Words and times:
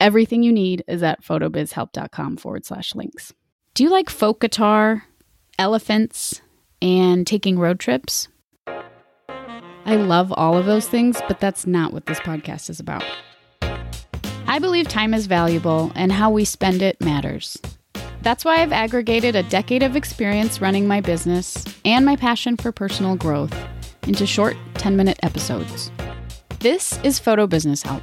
Everything 0.00 0.42
you 0.42 0.50
need 0.50 0.82
is 0.88 1.02
at 1.02 1.22
photobizhelp.com 1.22 2.38
forward 2.38 2.64
slash 2.64 2.94
links. 2.94 3.34
Do 3.74 3.84
you 3.84 3.90
like 3.90 4.08
folk 4.08 4.40
guitar, 4.40 5.04
elephants, 5.58 6.40
and 6.80 7.26
taking 7.26 7.58
road 7.58 7.78
trips? 7.78 8.28
I 8.66 9.96
love 9.96 10.32
all 10.32 10.56
of 10.56 10.64
those 10.64 10.88
things, 10.88 11.20
but 11.28 11.38
that's 11.38 11.66
not 11.66 11.92
what 11.92 12.06
this 12.06 12.18
podcast 12.20 12.70
is 12.70 12.80
about. 12.80 13.04
I 14.46 14.58
believe 14.58 14.88
time 14.88 15.12
is 15.12 15.26
valuable 15.26 15.92
and 15.94 16.10
how 16.10 16.30
we 16.30 16.46
spend 16.46 16.80
it 16.80 16.98
matters. 17.02 17.58
That's 18.22 18.42
why 18.42 18.62
I've 18.62 18.72
aggregated 18.72 19.36
a 19.36 19.42
decade 19.44 19.82
of 19.82 19.96
experience 19.96 20.62
running 20.62 20.88
my 20.88 21.02
business 21.02 21.62
and 21.84 22.06
my 22.06 22.16
passion 22.16 22.56
for 22.56 22.72
personal 22.72 23.16
growth 23.16 23.54
into 24.06 24.26
short 24.26 24.56
10 24.76 24.96
minute 24.96 25.18
episodes. 25.22 25.90
This 26.58 26.98
is 27.04 27.18
Photo 27.18 27.46
Business 27.46 27.82
Help 27.82 28.02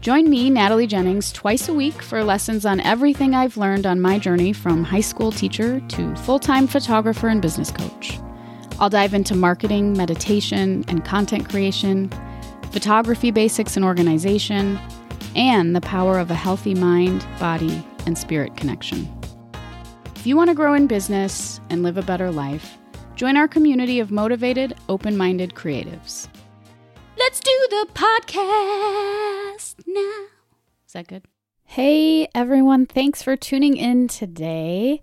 Join 0.00 0.30
me, 0.30 0.48
Natalie 0.48 0.86
Jennings, 0.86 1.32
twice 1.32 1.68
a 1.68 1.74
week 1.74 2.00
for 2.02 2.22
lessons 2.22 2.64
on 2.64 2.78
everything 2.80 3.34
I've 3.34 3.56
learned 3.56 3.84
on 3.84 4.00
my 4.00 4.16
journey 4.16 4.52
from 4.52 4.84
high 4.84 5.00
school 5.00 5.32
teacher 5.32 5.80
to 5.80 6.14
full 6.16 6.38
time 6.38 6.68
photographer 6.68 7.26
and 7.26 7.42
business 7.42 7.72
coach. 7.72 8.16
I'll 8.78 8.88
dive 8.88 9.12
into 9.12 9.34
marketing, 9.34 9.94
meditation, 9.94 10.84
and 10.86 11.04
content 11.04 11.48
creation, 11.48 12.12
photography 12.70 13.32
basics 13.32 13.74
and 13.74 13.84
organization, 13.84 14.78
and 15.34 15.74
the 15.74 15.80
power 15.80 16.20
of 16.20 16.30
a 16.30 16.34
healthy 16.34 16.76
mind, 16.76 17.26
body, 17.40 17.84
and 18.06 18.16
spirit 18.16 18.56
connection. 18.56 19.12
If 20.14 20.28
you 20.28 20.36
want 20.36 20.48
to 20.48 20.54
grow 20.54 20.74
in 20.74 20.86
business 20.86 21.60
and 21.70 21.82
live 21.82 21.98
a 21.98 22.02
better 22.02 22.30
life, 22.30 22.78
join 23.16 23.36
our 23.36 23.48
community 23.48 23.98
of 23.98 24.12
motivated, 24.12 24.76
open 24.88 25.16
minded 25.16 25.54
creatives. 25.54 26.28
Let's 27.28 27.40
do 27.40 27.66
the 27.68 27.86
podcast 27.92 29.74
now. 29.86 30.28
Is 30.86 30.94
that 30.94 31.08
good? 31.08 31.26
Hey, 31.62 32.26
everyone. 32.34 32.86
Thanks 32.86 33.22
for 33.22 33.36
tuning 33.36 33.76
in 33.76 34.08
today. 34.08 35.02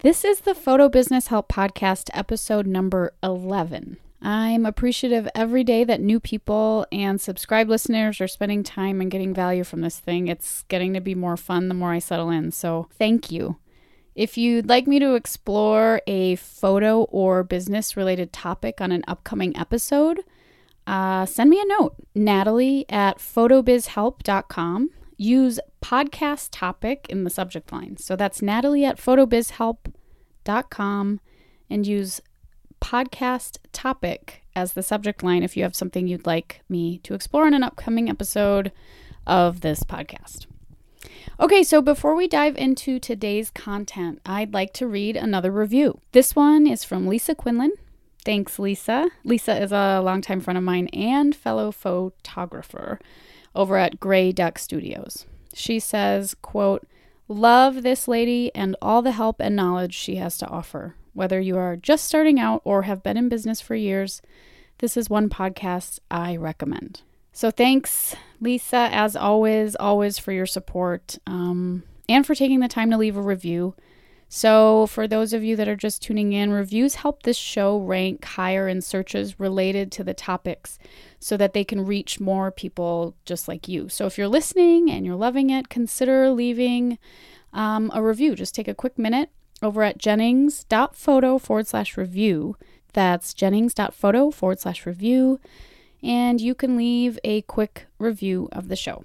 This 0.00 0.24
is 0.24 0.40
the 0.40 0.54
Photo 0.54 0.88
Business 0.88 1.26
Help 1.26 1.52
Podcast, 1.52 2.08
episode 2.14 2.66
number 2.66 3.12
11. 3.22 3.98
I'm 4.22 4.64
appreciative 4.64 5.28
every 5.34 5.62
day 5.62 5.84
that 5.84 6.00
new 6.00 6.18
people 6.20 6.86
and 6.90 7.20
subscribed 7.20 7.68
listeners 7.68 8.18
are 8.22 8.28
spending 8.28 8.62
time 8.62 9.02
and 9.02 9.10
getting 9.10 9.34
value 9.34 9.62
from 9.62 9.82
this 9.82 9.98
thing. 9.98 10.26
It's 10.26 10.62
getting 10.68 10.94
to 10.94 11.02
be 11.02 11.14
more 11.14 11.36
fun 11.36 11.68
the 11.68 11.74
more 11.74 11.92
I 11.92 11.98
settle 11.98 12.30
in. 12.30 12.50
So, 12.50 12.88
thank 12.98 13.30
you. 13.30 13.58
If 14.14 14.38
you'd 14.38 14.70
like 14.70 14.86
me 14.86 14.98
to 15.00 15.16
explore 15.16 16.00
a 16.06 16.36
photo 16.36 17.02
or 17.02 17.44
business 17.44 17.94
related 17.94 18.32
topic 18.32 18.80
on 18.80 18.90
an 18.90 19.04
upcoming 19.06 19.54
episode, 19.54 20.20
uh, 20.88 21.26
send 21.26 21.50
me 21.50 21.60
a 21.60 21.66
note, 21.66 21.94
natalie 22.14 22.86
at 22.88 23.18
photobizhelp.com. 23.18 24.88
Use 25.18 25.60
podcast 25.82 26.48
topic 26.50 27.04
in 27.10 27.24
the 27.24 27.30
subject 27.30 27.70
line. 27.70 27.98
So 27.98 28.16
that's 28.16 28.40
natalie 28.40 28.86
at 28.86 28.96
photobizhelp.com 28.96 31.20
and 31.68 31.86
use 31.86 32.22
podcast 32.80 33.58
topic 33.72 34.44
as 34.56 34.72
the 34.72 34.82
subject 34.82 35.22
line 35.22 35.42
if 35.42 35.58
you 35.58 35.62
have 35.62 35.76
something 35.76 36.08
you'd 36.08 36.24
like 36.24 36.62
me 36.70 36.96
to 37.00 37.12
explore 37.12 37.46
in 37.46 37.52
an 37.52 37.62
upcoming 37.62 38.08
episode 38.08 38.72
of 39.26 39.60
this 39.60 39.82
podcast. 39.82 40.46
Okay, 41.38 41.62
so 41.62 41.82
before 41.82 42.14
we 42.14 42.26
dive 42.26 42.56
into 42.56 42.98
today's 42.98 43.50
content, 43.50 44.22
I'd 44.24 44.54
like 44.54 44.72
to 44.74 44.86
read 44.86 45.16
another 45.16 45.50
review. 45.50 46.00
This 46.12 46.34
one 46.34 46.66
is 46.66 46.82
from 46.82 47.06
Lisa 47.06 47.34
Quinlan 47.34 47.72
Thanks, 48.28 48.58
Lisa. 48.58 49.08
Lisa 49.24 49.58
is 49.58 49.72
a 49.72 50.02
longtime 50.04 50.40
friend 50.40 50.58
of 50.58 50.62
mine 50.62 50.88
and 50.88 51.34
fellow 51.34 51.72
photographer 51.72 53.00
over 53.54 53.78
at 53.78 54.00
Gray 54.00 54.32
Duck 54.32 54.58
Studios. 54.58 55.24
She 55.54 55.80
says, 55.80 56.34
quote, 56.42 56.86
Love 57.26 57.82
this 57.82 58.06
lady 58.06 58.54
and 58.54 58.76
all 58.82 59.00
the 59.00 59.12
help 59.12 59.40
and 59.40 59.56
knowledge 59.56 59.94
she 59.94 60.16
has 60.16 60.36
to 60.36 60.46
offer. 60.46 60.94
Whether 61.14 61.40
you 61.40 61.56
are 61.56 61.74
just 61.74 62.04
starting 62.04 62.38
out 62.38 62.60
or 62.64 62.82
have 62.82 63.02
been 63.02 63.16
in 63.16 63.30
business 63.30 63.62
for 63.62 63.74
years, 63.74 64.20
this 64.76 64.98
is 64.98 65.08
one 65.08 65.30
podcast 65.30 65.98
I 66.10 66.36
recommend. 66.36 67.00
So 67.32 67.50
thanks, 67.50 68.14
Lisa, 68.42 68.90
as 68.92 69.16
always, 69.16 69.74
always 69.74 70.18
for 70.18 70.32
your 70.32 70.44
support 70.44 71.16
um, 71.26 71.82
and 72.10 72.26
for 72.26 72.34
taking 72.34 72.60
the 72.60 72.68
time 72.68 72.90
to 72.90 72.98
leave 72.98 73.16
a 73.16 73.22
review. 73.22 73.74
So, 74.30 74.86
for 74.86 75.08
those 75.08 75.32
of 75.32 75.42
you 75.42 75.56
that 75.56 75.68
are 75.68 75.76
just 75.76 76.02
tuning 76.02 76.34
in, 76.34 76.52
reviews 76.52 76.96
help 76.96 77.22
this 77.22 77.36
show 77.36 77.78
rank 77.78 78.24
higher 78.24 78.68
in 78.68 78.82
searches 78.82 79.40
related 79.40 79.90
to 79.92 80.04
the 80.04 80.12
topics 80.12 80.78
so 81.18 81.38
that 81.38 81.54
they 81.54 81.64
can 81.64 81.86
reach 81.86 82.20
more 82.20 82.50
people 82.50 83.14
just 83.24 83.48
like 83.48 83.68
you. 83.68 83.88
So, 83.88 84.04
if 84.04 84.18
you're 84.18 84.28
listening 84.28 84.90
and 84.90 85.06
you're 85.06 85.14
loving 85.14 85.48
it, 85.48 85.70
consider 85.70 86.30
leaving 86.30 86.98
um, 87.54 87.90
a 87.94 88.02
review. 88.02 88.34
Just 88.34 88.54
take 88.54 88.68
a 88.68 88.74
quick 88.74 88.98
minute 88.98 89.30
over 89.62 89.82
at 89.82 89.96
jennings.photo 89.96 91.38
forward 91.38 91.66
slash 91.66 91.96
review. 91.96 92.56
That's 92.92 93.32
jennings.photo 93.32 94.30
forward 94.30 94.60
slash 94.60 94.84
review. 94.84 95.40
And 96.02 96.40
you 96.40 96.54
can 96.54 96.76
leave 96.76 97.18
a 97.24 97.42
quick 97.42 97.86
review 97.98 98.48
of 98.52 98.68
the 98.68 98.76
show. 98.76 99.04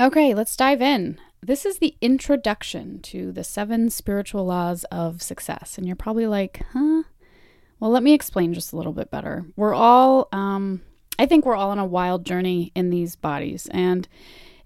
Okay, 0.00 0.34
let's 0.34 0.56
dive 0.56 0.82
in. 0.82 1.20
This 1.46 1.66
is 1.66 1.76
the 1.76 1.94
introduction 2.00 3.00
to 3.02 3.30
the 3.30 3.44
seven 3.44 3.90
spiritual 3.90 4.46
laws 4.46 4.84
of 4.84 5.20
success. 5.20 5.76
And 5.76 5.86
you're 5.86 5.94
probably 5.94 6.26
like, 6.26 6.62
huh? 6.72 7.02
Well, 7.78 7.90
let 7.90 8.02
me 8.02 8.14
explain 8.14 8.54
just 8.54 8.72
a 8.72 8.76
little 8.76 8.94
bit 8.94 9.10
better. 9.10 9.44
We're 9.54 9.74
all, 9.74 10.28
um, 10.32 10.80
I 11.18 11.26
think 11.26 11.44
we're 11.44 11.54
all 11.54 11.70
on 11.70 11.78
a 11.78 11.84
wild 11.84 12.24
journey 12.24 12.72
in 12.74 12.88
these 12.88 13.14
bodies. 13.14 13.68
And 13.72 14.08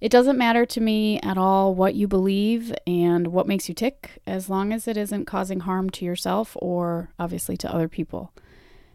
it 0.01 0.13
doesn't 0.13 0.39
matter 0.39 0.65
to 0.67 0.81
me 0.81 1.19
at 1.21 1.37
all 1.37 1.75
what 1.75 1.97
you 1.97 2.07
believe 2.07 2.73
and 2.87 3.29
what 3.29 3.49
makes 3.49 3.69
you 3.69 3.75
tick, 3.75 4.23
as 4.25 4.49
long 4.49 4.73
as 4.73 4.87
it 4.87 4.97
isn't 4.97 5.25
causing 5.25 5.61
harm 5.61 5.91
to 5.91 6.05
yourself 6.05 6.57
or 6.61 7.11
obviously 7.19 7.57
to 7.57 7.75
other 7.75 7.89
people. 7.89 8.33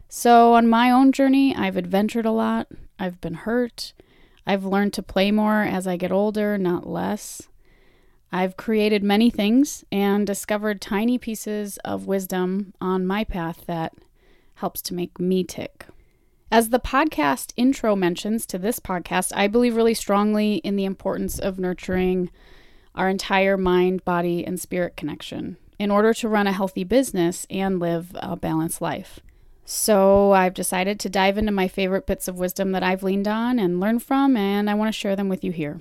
So, 0.08 0.54
on 0.54 0.68
my 0.68 0.90
own 0.90 1.12
journey, 1.12 1.54
I've 1.54 1.76
adventured 1.76 2.24
a 2.24 2.30
lot. 2.30 2.68
I've 2.98 3.20
been 3.20 3.34
hurt. 3.34 3.92
I've 4.46 4.64
learned 4.64 4.94
to 4.94 5.02
play 5.02 5.30
more 5.30 5.60
as 5.60 5.86
I 5.86 5.98
get 5.98 6.12
older, 6.12 6.56
not 6.56 6.88
less. 6.88 7.42
I've 8.34 8.56
created 8.56 9.04
many 9.04 9.30
things 9.30 9.84
and 9.92 10.26
discovered 10.26 10.80
tiny 10.80 11.18
pieces 11.18 11.78
of 11.84 12.08
wisdom 12.08 12.74
on 12.80 13.06
my 13.06 13.22
path 13.22 13.64
that 13.68 13.94
helps 14.54 14.82
to 14.82 14.94
make 14.94 15.20
me 15.20 15.44
tick. 15.44 15.86
As 16.50 16.70
the 16.70 16.80
podcast 16.80 17.52
intro 17.56 17.94
mentions 17.94 18.44
to 18.46 18.58
this 18.58 18.80
podcast, 18.80 19.30
I 19.36 19.46
believe 19.46 19.76
really 19.76 19.94
strongly 19.94 20.56
in 20.56 20.74
the 20.74 20.84
importance 20.84 21.38
of 21.38 21.60
nurturing 21.60 22.28
our 22.96 23.08
entire 23.08 23.56
mind, 23.56 24.04
body, 24.04 24.44
and 24.44 24.58
spirit 24.58 24.96
connection 24.96 25.56
in 25.78 25.92
order 25.92 26.12
to 26.14 26.28
run 26.28 26.48
a 26.48 26.52
healthy 26.52 26.82
business 26.82 27.46
and 27.50 27.78
live 27.78 28.16
a 28.16 28.34
balanced 28.34 28.82
life. 28.82 29.20
So, 29.64 30.32
I've 30.32 30.54
decided 30.54 30.98
to 31.00 31.08
dive 31.08 31.38
into 31.38 31.52
my 31.52 31.68
favorite 31.68 32.04
bits 32.04 32.26
of 32.26 32.40
wisdom 32.40 32.72
that 32.72 32.82
I've 32.82 33.04
leaned 33.04 33.28
on 33.28 33.60
and 33.60 33.78
learned 33.78 34.02
from, 34.02 34.36
and 34.36 34.68
I 34.68 34.74
want 34.74 34.92
to 34.92 34.98
share 34.98 35.14
them 35.14 35.28
with 35.28 35.44
you 35.44 35.52
here. 35.52 35.80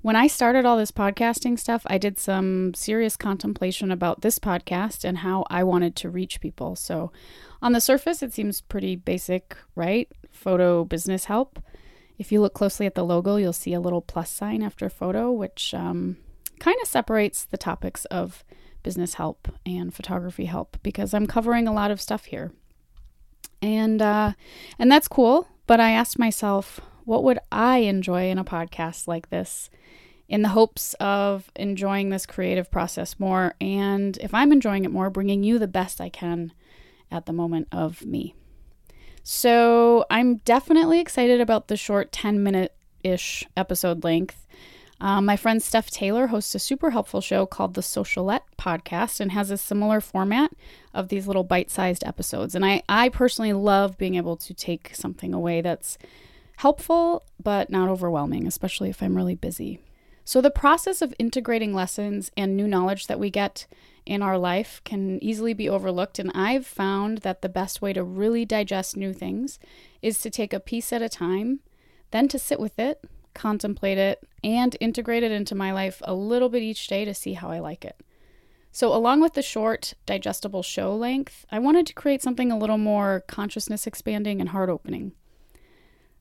When 0.00 0.14
I 0.14 0.28
started 0.28 0.64
all 0.64 0.76
this 0.76 0.92
podcasting 0.92 1.58
stuff, 1.58 1.82
I 1.86 1.98
did 1.98 2.18
some 2.18 2.72
serious 2.74 3.16
contemplation 3.16 3.90
about 3.90 4.20
this 4.20 4.38
podcast 4.38 5.04
and 5.04 5.18
how 5.18 5.44
I 5.50 5.64
wanted 5.64 5.96
to 5.96 6.10
reach 6.10 6.40
people. 6.40 6.76
So, 6.76 7.10
on 7.60 7.72
the 7.72 7.80
surface, 7.80 8.22
it 8.22 8.32
seems 8.32 8.60
pretty 8.60 8.94
basic, 8.94 9.56
right? 9.74 10.08
Photo 10.30 10.84
business 10.84 11.24
help. 11.24 11.60
If 12.16 12.30
you 12.30 12.40
look 12.40 12.54
closely 12.54 12.86
at 12.86 12.94
the 12.94 13.04
logo, 13.04 13.36
you'll 13.36 13.52
see 13.52 13.74
a 13.74 13.80
little 13.80 14.00
plus 14.00 14.30
sign 14.30 14.62
after 14.62 14.88
photo, 14.88 15.32
which 15.32 15.74
um, 15.74 16.16
kind 16.60 16.76
of 16.80 16.88
separates 16.88 17.44
the 17.44 17.58
topics 17.58 18.04
of 18.06 18.44
business 18.84 19.14
help 19.14 19.48
and 19.66 19.92
photography 19.92 20.44
help 20.44 20.76
because 20.82 21.12
I'm 21.12 21.26
covering 21.26 21.66
a 21.66 21.72
lot 21.72 21.90
of 21.90 22.00
stuff 22.00 22.26
here. 22.26 22.52
And 23.60 24.00
uh, 24.00 24.32
and 24.78 24.90
that's 24.92 25.08
cool. 25.08 25.48
But 25.66 25.80
I 25.80 25.90
asked 25.90 26.18
myself, 26.18 26.80
what 27.08 27.24
would 27.24 27.38
I 27.50 27.78
enjoy 27.78 28.30
in 28.30 28.38
a 28.38 28.44
podcast 28.44 29.08
like 29.08 29.30
this? 29.30 29.70
in 30.28 30.42
the 30.42 30.48
hopes 30.50 30.94
of 31.00 31.50
enjoying 31.56 32.10
this 32.10 32.26
creative 32.26 32.70
process 32.70 33.18
more. 33.18 33.54
And 33.60 34.16
if 34.18 34.34
I'm 34.34 34.52
enjoying 34.52 34.84
it 34.84 34.90
more, 34.90 35.08
bringing 35.08 35.42
you 35.42 35.58
the 35.58 35.66
best 35.66 36.00
I 36.00 36.10
can 36.10 36.52
at 37.10 37.26
the 37.26 37.32
moment 37.32 37.68
of 37.72 38.04
me. 38.04 38.34
So 39.22 40.04
I'm 40.10 40.36
definitely 40.36 41.00
excited 41.00 41.40
about 41.40 41.68
the 41.68 41.76
short 41.76 42.12
10 42.12 42.42
minute 42.42 42.74
ish 43.02 43.46
episode 43.56 44.04
length. 44.04 44.46
Um, 45.00 45.24
my 45.24 45.36
friend 45.36 45.62
Steph 45.62 45.90
Taylor 45.90 46.26
hosts 46.26 46.54
a 46.54 46.58
super 46.58 46.90
helpful 46.90 47.20
show 47.20 47.46
called 47.46 47.74
the 47.74 47.80
Socialette 47.80 48.42
Podcast 48.58 49.20
and 49.20 49.32
has 49.32 49.50
a 49.50 49.56
similar 49.56 50.00
format 50.00 50.50
of 50.92 51.08
these 51.08 51.26
little 51.26 51.44
bite 51.44 51.70
sized 51.70 52.02
episodes. 52.04 52.54
And 52.54 52.66
I, 52.66 52.82
I 52.88 53.08
personally 53.08 53.52
love 53.52 53.96
being 53.96 54.16
able 54.16 54.36
to 54.38 54.52
take 54.52 54.90
something 54.94 55.32
away 55.32 55.60
that's 55.60 55.98
helpful 56.58 57.24
but 57.40 57.70
not 57.70 57.88
overwhelming, 57.88 58.46
especially 58.46 58.90
if 58.90 59.00
I'm 59.02 59.16
really 59.16 59.36
busy. 59.36 59.80
So, 60.24 60.40
the 60.40 60.50
process 60.50 61.00
of 61.00 61.14
integrating 61.18 61.72
lessons 61.72 62.30
and 62.36 62.56
new 62.56 62.68
knowledge 62.68 63.06
that 63.06 63.20
we 63.20 63.30
get 63.30 63.66
in 64.04 64.22
our 64.22 64.36
life 64.36 64.82
can 64.84 65.22
easily 65.22 65.54
be 65.54 65.68
overlooked. 65.68 66.18
And 66.18 66.30
I've 66.34 66.66
found 66.66 67.18
that 67.18 67.40
the 67.40 67.48
best 67.48 67.80
way 67.80 67.92
to 67.92 68.02
really 68.02 68.44
digest 68.44 68.96
new 68.96 69.12
things 69.12 69.58
is 70.02 70.18
to 70.18 70.30
take 70.30 70.52
a 70.52 70.60
piece 70.60 70.92
at 70.92 71.00
a 71.00 71.08
time, 71.08 71.60
then 72.10 72.28
to 72.28 72.38
sit 72.38 72.60
with 72.60 72.78
it, 72.78 73.04
contemplate 73.34 73.96
it, 73.96 74.26
and 74.42 74.76
integrate 74.80 75.22
it 75.22 75.32
into 75.32 75.54
my 75.54 75.72
life 75.72 76.02
a 76.04 76.12
little 76.12 76.48
bit 76.48 76.62
each 76.62 76.88
day 76.88 77.04
to 77.04 77.14
see 77.14 77.34
how 77.34 77.50
I 77.50 77.60
like 77.60 77.84
it. 77.84 78.02
So, 78.72 78.92
along 78.92 79.20
with 79.20 79.34
the 79.34 79.42
short, 79.42 79.94
digestible 80.06 80.62
show 80.62 80.94
length, 80.94 81.46
I 81.52 81.58
wanted 81.60 81.86
to 81.86 81.94
create 81.94 82.20
something 82.20 82.50
a 82.50 82.58
little 82.58 82.78
more 82.78 83.24
consciousness 83.28 83.86
expanding 83.86 84.40
and 84.40 84.50
heart 84.50 84.68
opening. 84.68 85.12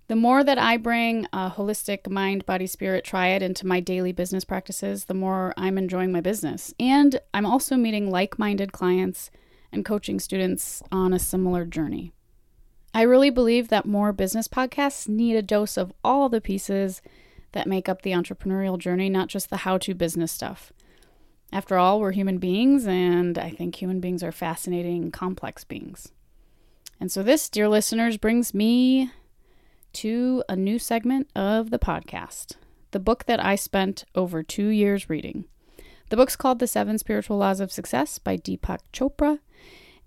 The 0.08 0.16
more 0.16 0.42
that 0.42 0.58
I 0.58 0.78
bring 0.78 1.26
a 1.34 1.50
holistic 1.50 2.10
mind, 2.10 2.46
body, 2.46 2.66
spirit 2.66 3.04
triad 3.04 3.42
into 3.42 3.68
my 3.68 3.82
daily 3.82 4.14
business 4.14 4.46
practices, 4.46 5.06
the 5.06 5.14
more 5.14 5.54
I'm 5.58 5.78
enjoying 5.78 6.14
my 6.14 6.22
business. 6.22 6.74
And 6.80 7.20
I'm 7.34 7.46
also 7.46 7.76
meeting 7.76 8.10
like 8.10 8.40
minded 8.40 8.72
clients 8.72 9.30
and 9.70 9.84
coaching 9.84 10.22
students 10.22 10.82
on 10.94 11.12
a 11.12 11.20
similar 11.20 11.66
journey. 11.66 12.14
I 12.94 13.02
really 13.02 13.30
believe 13.30 13.68
that 13.68 13.86
more 13.86 14.14
business 14.14 14.48
podcasts 14.48 15.10
need 15.10 15.36
a 15.36 15.42
dose 15.42 15.76
of 15.76 15.92
all 16.06 16.30
the 16.30 16.40
pieces 16.40 17.02
that 17.52 17.68
make 17.68 17.90
up 17.90 18.02
the 18.02 18.12
entrepreneurial 18.12 18.78
journey, 18.78 19.10
not 19.10 19.28
just 19.28 19.50
the 19.50 19.58
how 19.58 19.78
to 19.80 19.94
business 19.94 20.32
stuff. 20.32 20.72
After 21.52 21.78
all, 21.78 22.00
we're 22.00 22.12
human 22.12 22.38
beings, 22.38 22.88
and 22.88 23.38
I 23.38 23.50
think 23.50 23.76
human 23.76 24.00
beings 24.00 24.24
are 24.24 24.32
fascinating, 24.32 25.12
complex 25.12 25.64
beings. 25.64 26.14
And 27.00 27.12
so, 27.12 27.24
this, 27.24 27.50
dear 27.50 27.70
listeners, 27.70 28.18
brings 28.18 28.54
me 28.54 29.12
to 29.94 30.44
a 30.48 30.56
new 30.56 30.80
segment 30.80 31.30
of 31.36 31.70
the 31.70 31.80
podcast 31.80 32.56
the 32.92 33.00
book 33.00 33.26
that 33.26 33.44
I 33.44 33.56
spent 33.56 34.06
over 34.16 34.44
two 34.44 34.68
years 34.68 35.10
reading. 35.10 35.46
The 36.10 36.16
book's 36.16 36.36
called 36.36 36.60
The 36.60 36.68
Seven 36.68 36.98
Spiritual 36.98 37.38
Laws 37.38 37.60
of 37.60 37.72
Success 37.72 38.18
by 38.18 38.38
Deepak 38.38 38.80
Chopra. 38.94 39.40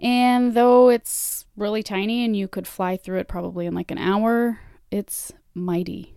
And 0.01 0.55
though 0.55 0.89
it's 0.89 1.45
really 1.57 1.83
tiny 1.83 2.25
and 2.25 2.35
you 2.35 2.49
could 2.49 2.67
fly 2.67 2.97
through 2.97 3.19
it 3.19 3.29
probably 3.29 3.67
in 3.67 3.75
like 3.75 3.91
an 3.91 3.99
hour, 3.99 4.61
it's 4.91 5.33
mighty. 5.55 6.15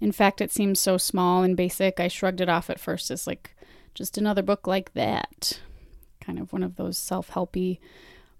In 0.00 0.10
fact, 0.10 0.40
it 0.40 0.50
seems 0.50 0.80
so 0.80 0.96
small 0.96 1.42
and 1.42 1.56
basic, 1.56 2.00
I 2.00 2.08
shrugged 2.08 2.40
it 2.40 2.48
off 2.48 2.70
at 2.70 2.80
first 2.80 3.10
as 3.10 3.26
like 3.26 3.54
just 3.94 4.16
another 4.16 4.42
book 4.42 4.66
like 4.66 4.94
that. 4.94 5.60
Kind 6.20 6.38
of 6.38 6.52
one 6.52 6.62
of 6.62 6.76
those 6.76 6.96
self 6.96 7.30
helpy 7.30 7.78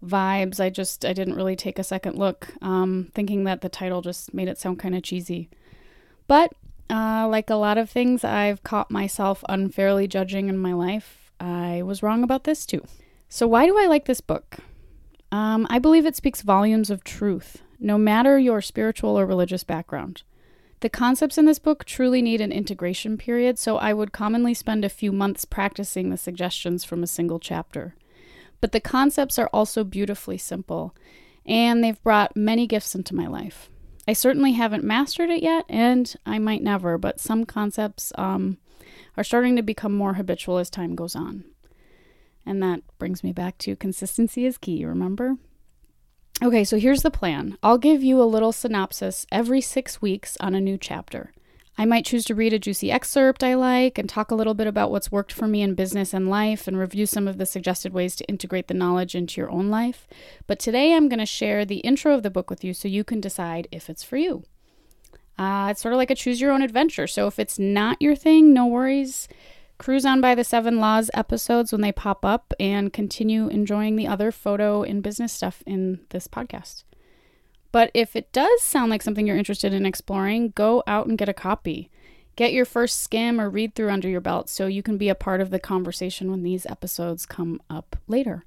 vibes. 0.07 0.61
I 0.61 0.71
just 0.71 1.05
I 1.05 1.13
didn't 1.13 1.35
really 1.35 1.57
take 1.57 1.79
a 1.79 1.85
second 1.85 2.17
look, 2.17 2.49
um, 2.63 3.11
thinking 3.15 3.45
that 3.45 3.61
the 3.61 3.69
title 3.69 4.03
just 4.03 4.35
made 4.35 4.49
it 4.49 4.59
sound 4.59 4.79
kind 4.79 4.95
of 4.95 5.03
cheesy. 5.03 5.49
But 6.27 6.53
uh, 6.91 7.27
like 7.29 7.51
a 7.51 7.55
lot 7.55 7.79
of 7.79 7.91
things, 7.91 8.25
I've 8.25 8.63
caught 8.63 8.91
myself 8.91 9.45
unfairly 9.49 10.07
judging 10.07 10.49
in 10.49 10.59
my 10.59 10.73
life. 10.73 11.33
I 11.41 11.83
was 11.83 12.03
wrong 12.03 12.23
about 12.23 12.45
this 12.45 12.67
too. 12.67 12.85
So 13.29 13.47
why 13.47 13.67
do 13.67 13.79
I 13.79 13.87
like 13.87 14.05
this 14.05 14.21
book? 14.21 14.59
Um, 15.33 15.67
I 15.69 15.79
believe 15.79 16.07
it 16.07 16.15
speaks 16.17 16.43
volumes 16.43 16.91
of 16.91 17.03
truth, 17.03 17.63
no 17.81 17.99
matter 17.99 18.39
your 18.39 18.61
spiritual 18.61 19.19
or 19.19 19.27
religious 19.27 19.65
background. 19.65 20.23
The 20.81 20.89
concepts 20.91 21.39
in 21.39 21.47
this 21.47 21.59
book 21.59 21.85
truly 21.85 22.21
need 22.21 22.41
an 22.41 22.53
integration 22.53 23.17
period, 23.17 23.59
so 23.59 23.79
I 23.79 23.95
would 23.95 24.13
commonly 24.13 24.55
spend 24.55 24.85
a 24.85 24.91
few 24.91 25.13
months 25.13 25.45
practicing 25.45 26.11
the 26.11 26.17
suggestions 26.17 26.85
from 26.85 27.03
a 27.03 27.09
single 27.09 27.41
chapter. 27.41 27.95
But 28.61 28.73
the 28.73 28.81
concepts 28.81 29.39
are 29.39 29.51
also 29.53 29.85
beautifully 29.85 30.39
simple, 30.39 30.95
and 31.47 31.83
they've 31.83 32.03
brought 32.03 32.37
many 32.37 32.67
gifts 32.67 32.95
into 32.95 33.15
my 33.15 33.27
life. 33.27 33.69
I 34.07 34.13
certainly 34.13 34.53
haven't 34.53 34.85
mastered 34.85 35.31
it 35.31 35.43
yet, 35.43 35.65
and 35.69 36.15
I 36.27 36.39
might 36.39 36.63
never, 36.63 36.99
but 36.99 37.21
some 37.21 37.45
concepts 37.45 38.13
um, 38.17 38.59
are 39.17 39.25
starting 39.25 39.57
to 39.57 39.63
become 39.63 39.95
more 39.95 40.15
habitual 40.15 40.59
as 40.59 40.71
time 40.71 40.95
goes 40.95 41.17
on. 41.17 41.45
And 42.47 42.63
that 42.63 42.81
brings 42.99 43.25
me 43.25 43.33
back 43.33 43.57
to 43.59 43.77
consistency 43.77 44.45
is 44.45 44.59
key, 44.59 44.85
remember? 44.85 45.37
Okay, 46.43 46.65
so 46.65 46.79
here's 46.79 47.03
the 47.03 47.11
plan 47.11 47.57
I'll 47.63 47.79
give 47.79 48.03
you 48.03 48.21
a 48.21 48.25
little 48.25 48.53
synopsis 48.53 49.27
every 49.31 49.61
six 49.61 50.03
weeks 50.03 50.37
on 50.41 50.55
a 50.55 50.61
new 50.61 50.77
chapter. 50.77 51.33
I 51.77 51.85
might 51.85 52.05
choose 52.05 52.25
to 52.27 52.35
read 52.35 52.53
a 52.53 52.59
juicy 52.59 52.93
excerpt 52.93 53.43
I 53.43 53.55
like 53.55 53.99
and 53.99 54.09
talk 54.09 54.31
a 54.31 54.35
little 54.35 54.55
bit 54.55 54.69
about 54.69 54.93
what's 54.93 55.11
worked 55.11 55.33
for 55.33 55.49
me 55.49 55.61
in 55.61 55.75
business 55.75 56.15
and 56.15 56.31
life 56.31 56.69
and 56.69 56.79
review 56.79 57.05
some 57.05 57.27
of 57.27 57.39
the 57.39 57.47
suggested 57.47 57.93
ways 57.93 58.15
to 58.17 58.25
integrate 58.27 58.69
the 58.69 58.75
knowledge 58.75 59.17
into 59.17 59.41
your 59.41 59.51
own 59.51 59.71
life. 59.71 60.07
But 60.47 60.61
today 60.61 60.95
I'm 60.95 61.09
going 61.09 61.19
to 61.19 61.27
share 61.27 61.65
the 61.65 61.79
intro 61.79 62.15
of 62.15 62.23
the 62.23 62.31
book 62.31 62.49
with 62.49 62.63
you 62.63 62.75
so 62.75 62.87
you 62.87 63.03
can 63.03 63.21
decide 63.21 63.67
if 63.73 63.91
it's 63.91 64.05
for 64.05 64.17
you. 64.17 64.45
Uh, 65.37 65.69
it's 65.71 65.83
sort 65.83 65.93
of 65.93 65.99
like 65.99 66.11
a 66.11 66.15
choose 66.15 66.41
your 66.41 66.53
own 66.53 66.63
adventure. 66.63 67.09
So 67.09 67.27
if 67.27 67.41
it's 67.41 67.59
not 67.59 68.01
your 68.01 68.15
thing, 68.15 68.53
no 68.53 68.67
worries. 68.67 69.27
Cruise 69.77 70.07
on 70.07 70.21
by 70.21 70.37
the 70.37 70.45
Seven 70.45 70.79
Laws 70.79 71.11
episodes 71.13 71.73
when 71.73 71.81
they 71.81 71.91
pop 71.91 72.25
up 72.25 72.55
and 72.61 72.93
continue 72.93 73.49
enjoying 73.49 73.97
the 73.97 74.07
other 74.07 74.31
photo 74.31 74.85
and 74.85 75.03
business 75.03 75.33
stuff 75.33 75.65
in 75.67 76.01
this 76.11 76.29
podcast. 76.29 76.85
But 77.75 77.91
if 77.93 78.15
it 78.15 78.31
does 78.31 78.63
sound 78.63 78.93
like 78.93 79.03
something 79.03 79.27
you're 79.27 79.37
interested 79.37 79.73
in 79.73 79.85
exploring, 79.85 80.53
go 80.55 80.85
out 80.87 81.09
and 81.09 81.19
get 81.19 81.29
a 81.29 81.35
copy. 81.35 81.91
Get 82.37 82.53
your 82.53 82.65
first 82.65 83.03
skim 83.03 83.41
or 83.41 83.51
read 83.51 83.75
through 83.75 83.91
under 83.91 84.09
your 84.09 84.21
belt 84.21 84.49
so 84.49 84.69
you 84.69 84.81
can 84.81 84.97
be 84.97 85.09
a 85.09 85.15
part 85.17 85.41
of 85.41 85.51
the 85.51 85.59
conversation 85.59 86.31
when 86.31 86.45
these 86.45 86.67
episodes 86.67 87.27
come 87.27 87.61
up 87.69 87.97
later. 88.07 88.45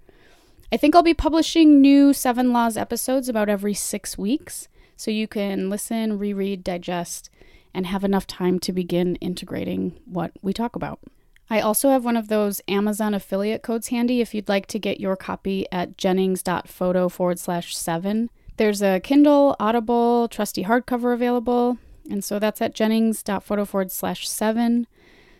I 0.71 0.77
think 0.77 0.95
I'll 0.95 1.03
be 1.03 1.13
publishing 1.13 1.81
new 1.81 2.13
Seven 2.13 2.53
Laws 2.53 2.77
episodes 2.77 3.27
about 3.27 3.49
every 3.49 3.73
six 3.73 4.17
weeks 4.17 4.69
so 4.95 5.11
you 5.11 5.27
can 5.27 5.69
listen, 5.69 6.17
reread, 6.17 6.63
digest, 6.63 7.29
and 7.73 7.85
have 7.85 8.05
enough 8.05 8.27
time 8.27 8.59
to 8.59 8.71
begin 8.71 9.17
integrating 9.17 9.99
what 10.05 10.31
we 10.41 10.53
talk 10.53 10.73
about. 10.73 11.01
I 11.49 11.59
also 11.59 11.89
have 11.89 12.05
one 12.05 12.15
of 12.15 12.29
those 12.29 12.61
Amazon 12.69 13.13
affiliate 13.13 13.61
codes 13.61 13.89
handy 13.89 14.21
if 14.21 14.33
you'd 14.33 14.47
like 14.47 14.67
to 14.67 14.79
get 14.79 15.01
your 15.01 15.17
copy 15.17 15.65
at 15.69 15.97
jennings.photo 15.97 17.09
forward 17.09 17.39
slash 17.39 17.75
seven. 17.75 18.29
There's 18.57 18.81
a 18.81 18.99
Kindle, 18.99 19.55
Audible, 19.59 20.27
trusty 20.27 20.63
hardcover 20.63 21.13
available. 21.13 21.77
And 22.09 22.23
so 22.23 22.39
that's 22.39 22.61
at 22.61 22.73
jennings.photo 22.73 23.65
forward 23.65 23.91
slash 23.91 24.27
seven. 24.27 24.87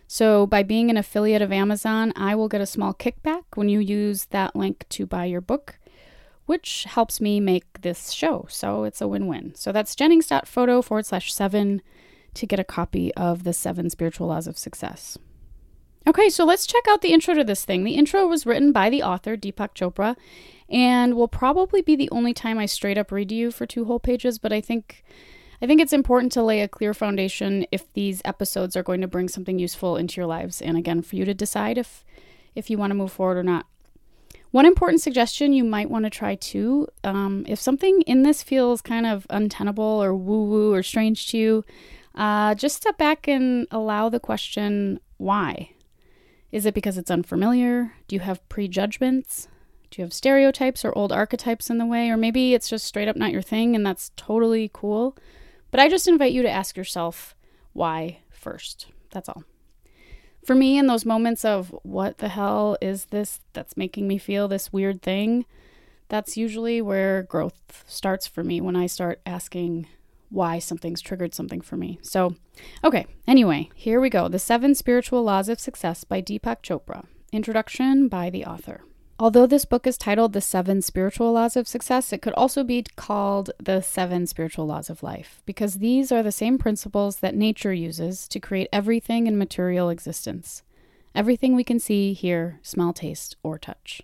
So 0.06 0.46
by 0.46 0.62
being 0.62 0.88
an 0.88 0.96
affiliate 0.96 1.42
of 1.42 1.52
Amazon, 1.52 2.12
I 2.16 2.34
will 2.34 2.48
get 2.48 2.60
a 2.60 2.66
small 2.66 2.94
kickback 2.94 3.42
when 3.54 3.68
you 3.68 3.80
use 3.80 4.26
that 4.26 4.54
link 4.54 4.86
to 4.90 5.04
buy 5.04 5.24
your 5.26 5.40
book, 5.40 5.78
which 6.46 6.84
helps 6.84 7.20
me 7.20 7.40
make 7.40 7.82
this 7.82 8.10
show. 8.10 8.46
So 8.48 8.84
it's 8.84 9.00
a 9.00 9.08
win 9.08 9.26
win. 9.26 9.54
So 9.54 9.72
that's 9.72 9.96
jennings.photo 9.96 10.82
forward 10.82 11.06
slash 11.06 11.32
seven 11.32 11.82
to 12.34 12.46
get 12.46 12.60
a 12.60 12.64
copy 12.64 13.12
of 13.14 13.44
the 13.44 13.52
seven 13.52 13.90
spiritual 13.90 14.28
laws 14.28 14.46
of 14.46 14.56
success. 14.56 15.18
Okay, 16.06 16.30
so 16.30 16.44
let's 16.44 16.66
check 16.66 16.86
out 16.88 17.02
the 17.02 17.12
intro 17.12 17.34
to 17.34 17.44
this 17.44 17.64
thing. 17.64 17.84
The 17.84 17.96
intro 17.96 18.26
was 18.26 18.46
written 18.46 18.72
by 18.72 18.88
the 18.88 19.02
author, 19.02 19.36
Deepak 19.36 19.74
Chopra, 19.74 20.16
and 20.68 21.14
will 21.14 21.28
probably 21.28 21.82
be 21.82 21.96
the 21.96 22.10
only 22.10 22.34
time 22.34 22.58
I 22.58 22.66
straight 22.66 22.98
up 22.98 23.10
read 23.10 23.30
to 23.30 23.34
you 23.34 23.50
for 23.50 23.66
two 23.66 23.86
whole 23.86 24.00
pages, 24.00 24.38
but 24.38 24.52
I 24.52 24.60
think 24.60 25.04
I 25.60 25.66
think 25.66 25.80
it's 25.80 25.92
important 25.92 26.30
to 26.32 26.42
lay 26.42 26.60
a 26.60 26.68
clear 26.68 26.94
foundation 26.94 27.66
if 27.72 27.92
these 27.92 28.22
episodes 28.24 28.76
are 28.76 28.82
going 28.82 29.00
to 29.00 29.08
bring 29.08 29.28
something 29.28 29.58
useful 29.58 29.96
into 29.96 30.20
your 30.20 30.26
lives 30.26 30.62
and 30.62 30.76
again 30.76 31.02
for 31.02 31.16
you 31.16 31.24
to 31.24 31.34
decide 31.34 31.78
if 31.78 32.04
if 32.54 32.70
you 32.70 32.78
want 32.78 32.90
to 32.90 32.94
move 32.94 33.12
forward 33.12 33.38
or 33.38 33.42
not. 33.42 33.66
One 34.50 34.66
important 34.66 35.02
suggestion 35.02 35.52
you 35.52 35.64
might 35.64 35.90
want 35.90 36.04
to 36.04 36.10
try 36.10 36.34
too 36.34 36.88
um, 37.04 37.44
if 37.46 37.60
something 37.60 38.02
in 38.02 38.22
this 38.22 38.42
feels 38.42 38.80
kind 38.80 39.06
of 39.06 39.26
untenable 39.30 39.84
or 39.84 40.14
woo 40.14 40.44
woo 40.44 40.72
or 40.72 40.82
strange 40.82 41.28
to 41.28 41.38
you, 41.38 41.64
uh, 42.14 42.54
just 42.54 42.76
step 42.76 42.96
back 42.96 43.28
and 43.28 43.66
allow 43.70 44.08
the 44.08 44.20
question 44.20 45.00
why. 45.18 45.70
Is 46.50 46.64
it 46.64 46.72
because 46.72 46.96
it's 46.96 47.10
unfamiliar? 47.10 47.92
Do 48.06 48.16
you 48.16 48.20
have 48.20 48.46
prejudgments? 48.48 49.48
Do 49.90 50.00
you 50.00 50.04
have 50.04 50.12
stereotypes 50.12 50.84
or 50.84 50.96
old 50.96 51.12
archetypes 51.12 51.70
in 51.70 51.78
the 51.78 51.86
way? 51.86 52.10
Or 52.10 52.16
maybe 52.16 52.54
it's 52.54 52.68
just 52.68 52.86
straight 52.86 53.08
up 53.08 53.16
not 53.16 53.32
your 53.32 53.42
thing 53.42 53.74
and 53.74 53.84
that's 53.84 54.12
totally 54.16 54.70
cool. 54.72 55.16
But 55.70 55.80
I 55.80 55.88
just 55.88 56.08
invite 56.08 56.32
you 56.32 56.42
to 56.42 56.50
ask 56.50 56.76
yourself 56.76 57.34
why 57.72 58.20
first. 58.30 58.86
That's 59.10 59.28
all. 59.28 59.44
For 60.44 60.54
me, 60.54 60.78
in 60.78 60.86
those 60.86 61.04
moments 61.04 61.44
of 61.44 61.74
what 61.82 62.18
the 62.18 62.28
hell 62.28 62.78
is 62.80 63.06
this 63.06 63.40
that's 63.52 63.76
making 63.76 64.08
me 64.08 64.16
feel 64.16 64.48
this 64.48 64.72
weird 64.72 65.02
thing, 65.02 65.44
that's 66.08 66.38
usually 66.38 66.80
where 66.80 67.22
growth 67.22 67.84
starts 67.86 68.26
for 68.26 68.42
me 68.42 68.60
when 68.60 68.74
I 68.74 68.86
start 68.86 69.20
asking 69.26 69.86
why 70.30 70.58
something's 70.58 71.00
triggered 71.00 71.34
something 71.34 71.60
for 71.60 71.76
me. 71.76 71.98
So, 72.02 72.34
okay, 72.82 73.06
anyway, 73.26 73.70
here 73.74 74.00
we 74.00 74.08
go 74.10 74.28
The 74.28 74.38
Seven 74.38 74.74
Spiritual 74.74 75.22
Laws 75.22 75.48
of 75.48 75.60
Success 75.60 76.04
by 76.04 76.22
Deepak 76.22 76.62
Chopra. 76.62 77.04
Introduction 77.30 78.08
by 78.08 78.30
the 78.30 78.44
author. 78.44 78.82
Although 79.20 79.46
this 79.46 79.64
book 79.64 79.86
is 79.86 79.98
titled 79.98 80.32
The 80.32 80.40
Seven 80.40 80.80
Spiritual 80.80 81.32
Laws 81.32 81.56
of 81.56 81.66
Success, 81.66 82.12
it 82.12 82.22
could 82.22 82.34
also 82.34 82.62
be 82.62 82.84
called 82.94 83.50
The 83.58 83.80
Seven 83.80 84.26
Spiritual 84.28 84.66
Laws 84.66 84.88
of 84.88 85.02
Life, 85.02 85.42
because 85.44 85.74
these 85.74 86.12
are 86.12 86.22
the 86.22 86.30
same 86.30 86.56
principles 86.56 87.16
that 87.16 87.34
nature 87.34 87.72
uses 87.72 88.28
to 88.28 88.38
create 88.38 88.68
everything 88.72 89.26
in 89.26 89.36
material 89.36 89.90
existence 89.90 90.62
everything 91.14 91.56
we 91.56 91.64
can 91.64 91.80
see, 91.80 92.12
hear, 92.12 92.60
smell, 92.62 92.92
taste, 92.92 93.36
or 93.42 93.58
touch. 93.58 94.02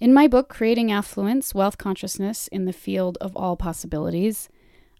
In 0.00 0.14
my 0.14 0.26
book, 0.26 0.48
Creating 0.48 0.90
Affluence 0.90 1.54
Wealth 1.54 1.76
Consciousness 1.76 2.48
in 2.48 2.64
the 2.64 2.72
Field 2.72 3.18
of 3.20 3.36
All 3.36 3.56
Possibilities, 3.56 4.48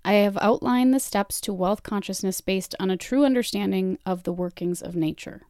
I 0.04 0.14
have 0.14 0.36
outlined 0.42 0.92
the 0.92 1.00
steps 1.00 1.40
to 1.42 1.54
wealth 1.54 1.82
consciousness 1.82 2.42
based 2.42 2.74
on 2.78 2.90
a 2.90 2.96
true 2.96 3.24
understanding 3.24 3.98
of 4.04 4.24
the 4.24 4.32
workings 4.32 4.82
of 4.82 4.96
nature. 4.96 5.42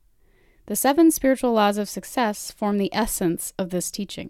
The 0.69 0.77
seven 0.77 1.11
spiritual 1.11 1.55
laws 1.55 1.79
of 1.79 1.89
success 1.89 2.51
form 2.51 2.77
the 2.77 2.93
essence 2.93 3.55
of 3.59 3.71
this 3.71 3.91
teaching. 3.91 4.29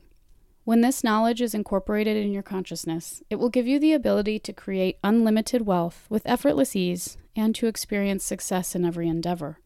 When 0.63 0.83
this 0.83 1.03
knowledge 1.03 1.43
is 1.43 1.53
incorporated 1.53 2.17
in 2.17 2.31
your 2.31 2.45
consciousness, 2.45 3.25
it 3.29 3.41
will 3.41 3.49
give 3.49 3.67
you 3.67 3.81
the 3.81 3.93
ability 3.93 4.39
to 4.39 4.53
create 4.53 5.01
unlimited 5.03 5.67
wealth 5.67 6.07
with 6.09 6.23
effortless 6.27 6.77
ease 6.77 7.17
and 7.35 7.57
to 7.57 7.67
experience 7.67 8.23
success 8.23 8.77
in 8.77 8.85
every 8.85 9.09
endeavor. 9.09 9.59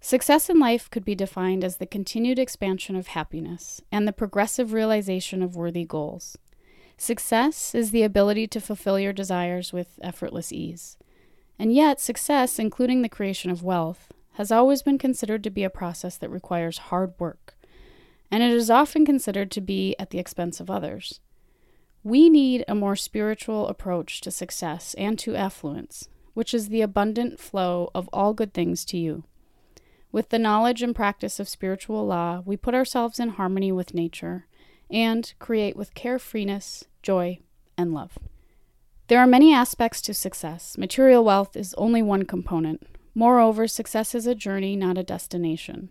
Success 0.00 0.48
in 0.48 0.58
life 0.58 0.88
could 0.88 1.04
be 1.04 1.14
defined 1.14 1.62
as 1.62 1.76
the 1.76 1.84
continued 1.84 2.38
expansion 2.38 2.96
of 2.96 3.08
happiness 3.08 3.82
and 3.92 4.08
the 4.08 4.12
progressive 4.12 4.72
realization 4.72 5.42
of 5.42 5.54
worthy 5.54 5.84
goals. 5.84 6.38
Success 6.96 7.74
is 7.74 7.90
the 7.90 8.04
ability 8.04 8.46
to 8.46 8.58
fulfill 8.58 8.98
your 8.98 9.12
desires 9.12 9.74
with 9.74 9.98
effortless 10.00 10.50
ease. 10.50 10.96
And 11.58 11.74
yet, 11.74 12.00
success, 12.00 12.58
including 12.58 13.02
the 13.02 13.10
creation 13.10 13.50
of 13.50 13.62
wealth, 13.62 14.14
has 14.34 14.52
always 14.52 14.82
been 14.82 14.98
considered 14.98 15.42
to 15.44 15.50
be 15.50 15.64
a 15.64 15.70
process 15.70 16.16
that 16.18 16.30
requires 16.30 16.78
hard 16.78 17.14
work, 17.18 17.54
and 18.30 18.42
it 18.42 18.50
is 18.50 18.70
often 18.70 19.04
considered 19.04 19.50
to 19.52 19.60
be 19.60 19.94
at 19.98 20.10
the 20.10 20.18
expense 20.18 20.60
of 20.60 20.70
others. 20.70 21.20
We 22.02 22.28
need 22.28 22.64
a 22.68 22.74
more 22.74 22.96
spiritual 22.96 23.66
approach 23.68 24.20
to 24.20 24.30
success 24.30 24.94
and 24.94 25.18
to 25.20 25.36
affluence, 25.36 26.08
which 26.34 26.52
is 26.52 26.68
the 26.68 26.82
abundant 26.82 27.40
flow 27.40 27.90
of 27.94 28.08
all 28.12 28.34
good 28.34 28.52
things 28.52 28.84
to 28.86 28.98
you. 28.98 29.24
With 30.12 30.28
the 30.28 30.38
knowledge 30.38 30.82
and 30.82 30.94
practice 30.94 31.40
of 31.40 31.48
spiritual 31.48 32.06
law, 32.06 32.42
we 32.44 32.56
put 32.56 32.74
ourselves 32.74 33.18
in 33.18 33.30
harmony 33.30 33.72
with 33.72 33.94
nature 33.94 34.46
and 34.90 35.32
create 35.38 35.76
with 35.76 35.94
carefreeness, 35.94 36.84
joy, 37.02 37.40
and 37.76 37.94
love. 37.94 38.18
There 39.08 39.18
are 39.18 39.26
many 39.26 39.52
aspects 39.52 40.00
to 40.02 40.14
success. 40.14 40.78
Material 40.78 41.24
wealth 41.24 41.56
is 41.56 41.74
only 41.74 42.02
one 42.02 42.24
component, 42.24 42.86
Moreover, 43.14 43.68
success 43.68 44.14
is 44.14 44.26
a 44.26 44.34
journey, 44.34 44.74
not 44.74 44.98
a 44.98 45.04
destination. 45.04 45.90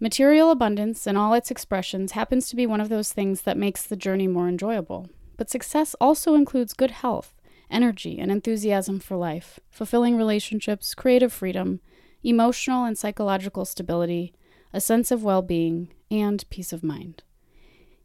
Material 0.00 0.50
abundance 0.50 1.06
in 1.06 1.16
all 1.16 1.34
its 1.34 1.50
expressions 1.50 2.12
happens 2.12 2.48
to 2.48 2.56
be 2.56 2.66
one 2.66 2.80
of 2.80 2.88
those 2.88 3.12
things 3.12 3.42
that 3.42 3.56
makes 3.56 3.82
the 3.82 3.96
journey 3.96 4.28
more 4.28 4.48
enjoyable. 4.48 5.08
But 5.36 5.50
success 5.50 5.94
also 6.00 6.34
includes 6.34 6.72
good 6.72 6.90
health, 6.90 7.34
energy, 7.70 8.18
and 8.18 8.30
enthusiasm 8.30 9.00
for 9.00 9.16
life, 9.16 9.60
fulfilling 9.70 10.16
relationships, 10.16 10.94
creative 10.94 11.32
freedom, 11.32 11.80
emotional 12.22 12.84
and 12.84 12.98
psychological 12.98 13.64
stability, 13.64 14.34
a 14.72 14.80
sense 14.80 15.10
of 15.10 15.22
well 15.22 15.42
being, 15.42 15.88
and 16.10 16.48
peace 16.50 16.72
of 16.72 16.82
mind. 16.82 17.22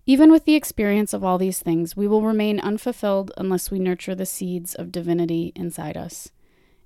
Even 0.05 0.32
with 0.32 0.46
the 0.46 0.55
experience 0.55 1.13
of 1.13 1.24
all 1.24 1.38
these 1.38 1.60
things, 1.60 1.96
we 1.96 2.08
will 2.08 2.22
remain 2.22 2.60
unfulfilled 2.60 3.32
unless 3.38 3.72
we 3.72 3.79
nurture 3.79 4.15
the 4.15 4.25
seeds 4.25 4.75
of 4.75 4.91
divinity 4.91 5.53
inside 5.55 5.96
us. 5.96 6.29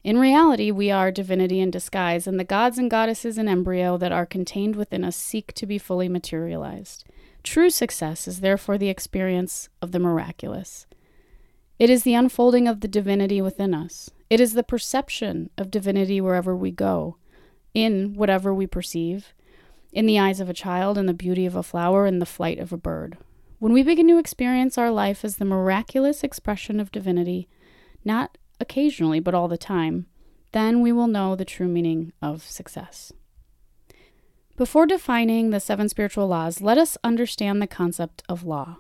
In 0.04 0.18
reality, 0.18 0.72
we 0.72 0.90
are 0.90 1.12
divinity 1.12 1.60
in 1.60 1.72
disguise, 1.72 2.28
and 2.28 2.40
the 2.40 2.44
gods 2.44 2.78
and 2.78 2.90
goddesses 2.90 3.38
in 3.38 3.48
embryo 3.48 3.98
that 3.98 4.12
are 4.12 4.26
contained 4.26 4.76
within 4.76 5.04
us 5.04 5.16
seek 5.16 5.54
to 5.54 5.66
be 5.66 5.78
fully 5.78 6.08
materialized. 6.08 7.04
True 7.44 7.70
success 7.70 8.28
is 8.28 8.40
therefore 8.40 8.78
the 8.78 8.90
experience 8.90 9.70
of 9.82 9.92
the 9.92 10.00
miraculous. 10.00 10.86
It 11.80 11.90
is 11.90 12.04
the 12.04 12.16
unfolding 12.16 12.68
of 12.68 12.82
the 12.82 12.88
divinity 12.88 13.42
within 13.42 13.74
us. 13.74 14.10
It 14.30 14.40
is 14.40 14.54
the 14.54 14.64
perception 14.64 15.50
of 15.58 15.72
divinity 15.72 16.20
wherever 16.20 16.56
we 16.56 16.72
go, 16.72 17.18
in 17.74 18.16
whatever 18.16 18.54
we 18.54 18.68
perceive, 18.68 19.34
in 19.92 20.06
the 20.06 20.20
eyes 20.20 20.40
of 20.40 20.50
a 20.50 20.54
child, 20.54 20.98
in 20.98 21.06
the 21.06 21.14
beauty 21.14 21.46
of 21.46 21.56
a 21.56 21.64
flower, 21.64 22.06
in 22.06 22.20
the 22.20 22.26
flight 22.26 22.60
of 22.60 22.74
a 22.74 22.78
bird. 22.78 23.18
When 23.60 23.74
we 23.74 23.84
begin 23.84 24.08
to 24.10 24.18
experience 24.18 24.78
our 24.78 24.92
life 24.92 25.26
as 25.26 25.38
the 25.38 25.46
miraculous 25.46 26.24
expression 26.24 26.80
of 26.80 26.92
divinity, 26.92 27.48
not 28.04 28.38
occasionally, 28.60 29.20
but 29.20 29.34
all 29.34 29.48
the 29.48 29.58
time, 29.58 30.08
then 30.52 30.82
we 30.82 30.92
will 30.92 31.08
know 31.08 31.36
the 31.36 31.46
true 31.46 31.68
meaning 31.68 32.14
of 32.22 32.44
success. 32.44 33.12
Before 34.56 34.88
defining 34.88 35.52
the 35.52 35.60
seven 35.60 35.88
spiritual 35.88 36.28
laws, 36.28 36.62
let 36.62 36.78
us 36.78 36.98
understand 37.04 37.62
the 37.62 37.68
concept 37.68 38.24
of 38.28 38.44
law. 38.44 38.78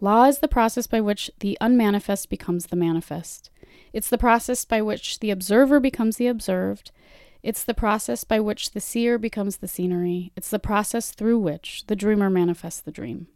Law 0.00 0.24
is 0.24 0.38
the 0.38 0.48
process 0.48 0.86
by 0.86 1.00
which 1.00 1.30
the 1.40 1.58
unmanifest 1.60 2.30
becomes 2.30 2.66
the 2.66 2.76
manifest. 2.76 3.50
It's 3.92 4.08
the 4.08 4.16
process 4.16 4.64
by 4.64 4.80
which 4.80 5.18
the 5.18 5.30
observer 5.30 5.80
becomes 5.80 6.16
the 6.16 6.28
observed. 6.28 6.92
It's 7.42 7.64
the 7.64 7.74
process 7.74 8.24
by 8.24 8.40
which 8.40 8.70
the 8.70 8.80
seer 8.80 9.18
becomes 9.18 9.58
the 9.58 9.68
scenery. 9.68 10.32
It's 10.36 10.50
the 10.50 10.58
process 10.58 11.10
through 11.10 11.40
which 11.40 11.84
the 11.88 11.96
dreamer 11.96 12.30
manifests 12.30 12.80
the 12.80 12.90
dream. 12.90 13.26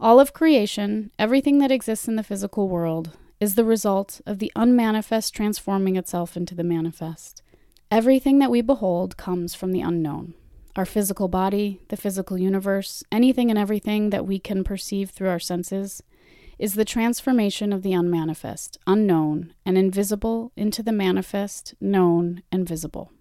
All 0.00 0.18
of 0.18 0.32
creation, 0.32 1.10
everything 1.18 1.58
that 1.58 1.70
exists 1.70 2.08
in 2.08 2.16
the 2.16 2.22
physical 2.22 2.68
world, 2.68 3.16
is 3.40 3.54
the 3.54 3.64
result 3.64 4.20
of 4.26 4.38
the 4.38 4.52
unmanifest 4.56 5.34
transforming 5.34 5.96
itself 5.96 6.36
into 6.36 6.54
the 6.54 6.64
manifest. 6.64 7.42
Everything 7.90 8.38
that 8.38 8.50
we 8.50 8.60
behold 8.60 9.16
comes 9.16 9.54
from 9.54 9.72
the 9.72 9.80
unknown. 9.80 10.34
Our 10.76 10.84
physical 10.84 11.28
body, 11.28 11.80
the 11.88 11.96
physical 11.96 12.36
universe, 12.38 13.04
anything 13.12 13.50
and 13.50 13.58
everything 13.58 14.10
that 14.10 14.26
we 14.26 14.38
can 14.38 14.64
perceive 14.64 15.10
through 15.10 15.28
our 15.28 15.38
senses, 15.38 16.02
is 16.58 16.74
the 16.74 16.84
transformation 16.84 17.72
of 17.72 17.82
the 17.82 17.92
unmanifest, 17.92 18.78
unknown, 18.86 19.52
and 19.64 19.76
invisible 19.76 20.52
into 20.56 20.82
the 20.82 20.92
manifest, 20.92 21.74
known, 21.80 22.42
and 22.50 22.68
visible. 22.68 23.12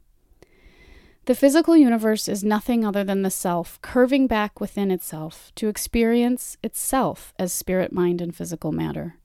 The 1.25 1.36
physical 1.36 1.77
universe 1.77 2.27
is 2.27 2.43
nothing 2.43 2.86
other 2.86 3.03
than 3.03 3.22
the 3.22 3.32
self 3.32 3.82
curving 3.82 4.27
back 4.27 4.60
within 4.60 4.91
itself 4.91 5.51
to 5.55 5.70
experience 5.70 6.58
itself 6.62 7.34
as 7.39 7.53
spirit, 7.53 7.93
mind, 7.93 8.20
and 8.20 8.36
physical 8.36 8.72
matter. 8.72 9.15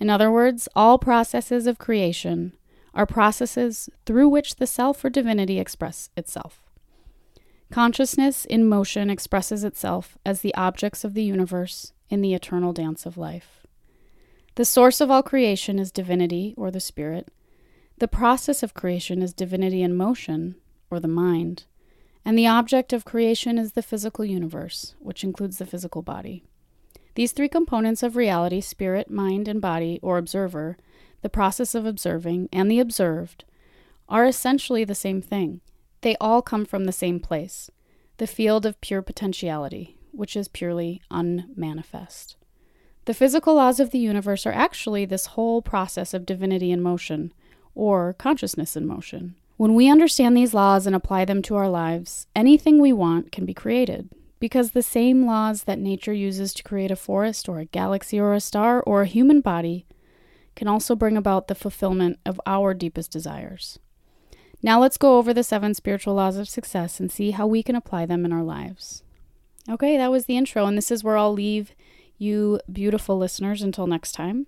In 0.00 0.10
other 0.10 0.30
words, 0.30 0.68
all 0.74 0.98
processes 0.98 1.66
of 1.66 1.78
creation 1.78 2.52
are 2.94 3.06
processes 3.06 3.88
through 4.06 4.28
which 4.28 4.56
the 4.56 4.66
self 4.66 5.04
or 5.04 5.10
divinity 5.10 5.58
express 5.58 6.10
itself. 6.16 6.60
Consciousness 7.70 8.44
in 8.44 8.68
motion 8.68 9.10
expresses 9.10 9.64
itself 9.64 10.16
as 10.24 10.40
the 10.40 10.54
objects 10.54 11.04
of 11.04 11.14
the 11.14 11.24
universe 11.24 11.92
in 12.08 12.20
the 12.20 12.34
eternal 12.34 12.72
dance 12.72 13.04
of 13.06 13.16
life. 13.16 13.66
The 14.54 14.64
source 14.64 15.00
of 15.00 15.10
all 15.10 15.22
creation 15.22 15.80
is 15.80 15.90
divinity, 15.90 16.54
or 16.56 16.70
the 16.70 16.78
spirit. 16.78 17.28
The 17.98 18.06
process 18.06 18.62
of 18.62 18.74
creation 18.74 19.22
is 19.22 19.32
divinity 19.32 19.82
in 19.82 19.96
motion, 19.96 20.54
or 20.90 21.00
the 21.00 21.08
mind. 21.08 21.64
And 22.24 22.38
the 22.38 22.46
object 22.46 22.92
of 22.92 23.04
creation 23.04 23.58
is 23.58 23.72
the 23.72 23.82
physical 23.82 24.24
universe, 24.24 24.94
which 25.00 25.24
includes 25.24 25.58
the 25.58 25.66
physical 25.66 26.02
body. 26.02 26.44
These 27.14 27.32
three 27.32 27.48
components 27.48 28.02
of 28.02 28.16
reality 28.16 28.60
spirit, 28.60 29.10
mind, 29.10 29.46
and 29.46 29.60
body, 29.60 30.00
or 30.02 30.18
observer, 30.18 30.76
the 31.22 31.28
process 31.28 31.74
of 31.74 31.86
observing, 31.86 32.48
and 32.52 32.70
the 32.70 32.80
observed 32.80 33.44
are 34.08 34.26
essentially 34.26 34.84
the 34.84 34.94
same 34.94 35.22
thing. 35.22 35.60
They 36.00 36.16
all 36.20 36.42
come 36.42 36.64
from 36.64 36.84
the 36.84 36.92
same 36.92 37.20
place 37.20 37.70
the 38.16 38.26
field 38.28 38.64
of 38.64 38.80
pure 38.80 39.02
potentiality, 39.02 39.96
which 40.12 40.36
is 40.36 40.46
purely 40.46 41.02
unmanifest. 41.10 42.36
The 43.06 43.14
physical 43.14 43.54
laws 43.54 43.80
of 43.80 43.90
the 43.90 43.98
universe 43.98 44.46
are 44.46 44.52
actually 44.52 45.04
this 45.04 45.26
whole 45.26 45.62
process 45.62 46.14
of 46.14 46.24
divinity 46.24 46.70
in 46.70 46.80
motion, 46.80 47.32
or 47.74 48.12
consciousness 48.12 48.76
in 48.76 48.86
motion. 48.86 49.34
When 49.56 49.74
we 49.74 49.90
understand 49.90 50.36
these 50.36 50.54
laws 50.54 50.86
and 50.86 50.94
apply 50.94 51.24
them 51.24 51.42
to 51.42 51.56
our 51.56 51.68
lives, 51.68 52.28
anything 52.36 52.80
we 52.80 52.92
want 52.92 53.32
can 53.32 53.44
be 53.44 53.54
created 53.54 54.10
because 54.40 54.70
the 54.70 54.82
same 54.82 55.26
laws 55.26 55.64
that 55.64 55.78
nature 55.78 56.12
uses 56.12 56.52
to 56.54 56.62
create 56.62 56.90
a 56.90 56.96
forest 56.96 57.48
or 57.48 57.58
a 57.58 57.64
galaxy 57.64 58.18
or 58.18 58.34
a 58.34 58.40
star 58.40 58.82
or 58.82 59.02
a 59.02 59.06
human 59.06 59.40
body 59.40 59.86
can 60.54 60.68
also 60.68 60.94
bring 60.94 61.16
about 61.16 61.48
the 61.48 61.54
fulfillment 61.54 62.18
of 62.24 62.40
our 62.46 62.74
deepest 62.74 63.10
desires. 63.10 63.78
Now 64.62 64.80
let's 64.80 64.96
go 64.96 65.18
over 65.18 65.34
the 65.34 65.42
seven 65.42 65.74
spiritual 65.74 66.14
laws 66.14 66.36
of 66.36 66.48
success 66.48 67.00
and 67.00 67.10
see 67.10 67.32
how 67.32 67.46
we 67.46 67.62
can 67.62 67.76
apply 67.76 68.06
them 68.06 68.24
in 68.24 68.32
our 68.32 68.42
lives. 68.42 69.02
Okay, 69.68 69.96
that 69.96 70.10
was 70.10 70.26
the 70.26 70.36
intro, 70.36 70.66
and 70.66 70.76
this 70.76 70.90
is 70.90 71.02
where 71.02 71.16
I'll 71.16 71.32
leave 71.32 71.72
you 72.18 72.60
beautiful 72.70 73.18
listeners 73.18 73.62
until 73.62 73.86
next 73.86 74.12
time. 74.12 74.46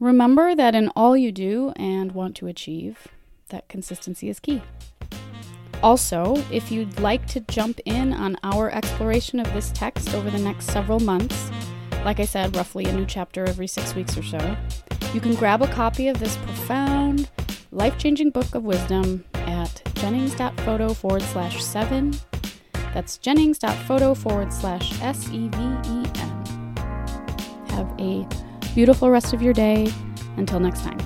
Remember 0.00 0.54
that 0.54 0.74
in 0.74 0.88
all 0.90 1.16
you 1.16 1.32
do 1.32 1.72
and 1.76 2.12
want 2.12 2.36
to 2.36 2.46
achieve, 2.46 3.08
that 3.48 3.68
consistency 3.68 4.28
is 4.28 4.40
key. 4.40 4.62
Also, 5.84 6.42
if 6.50 6.72
you'd 6.72 6.98
like 6.98 7.26
to 7.26 7.40
jump 7.40 7.78
in 7.84 8.14
on 8.14 8.38
our 8.42 8.70
exploration 8.70 9.38
of 9.38 9.52
this 9.52 9.70
text 9.72 10.14
over 10.14 10.30
the 10.30 10.38
next 10.38 10.64
several 10.70 10.98
months, 10.98 11.50
like 12.06 12.20
I 12.20 12.24
said, 12.24 12.56
roughly 12.56 12.86
a 12.86 12.92
new 12.94 13.04
chapter 13.04 13.44
every 13.44 13.66
six 13.66 13.94
weeks 13.94 14.16
or 14.16 14.22
so, 14.22 14.56
you 15.12 15.20
can 15.20 15.34
grab 15.34 15.60
a 15.60 15.66
copy 15.66 16.08
of 16.08 16.18
this 16.18 16.38
profound, 16.38 17.28
life 17.70 17.98
changing 17.98 18.30
book 18.30 18.54
of 18.54 18.64
wisdom 18.64 19.24
at 19.34 19.82
jennings.photo 19.96 20.94
forward 20.94 21.20
slash 21.20 21.62
seven. 21.62 22.14
That's 22.94 23.18
jennings.photo 23.18 24.14
forward 24.14 24.54
slash 24.54 24.98
S 25.02 25.28
E 25.32 25.48
V 25.48 25.58
E 25.58 26.04
N. 26.14 26.74
Have 27.68 27.94
a 28.00 28.26
beautiful 28.74 29.10
rest 29.10 29.34
of 29.34 29.42
your 29.42 29.52
day. 29.52 29.92
Until 30.38 30.60
next 30.60 30.80
time. 30.80 30.98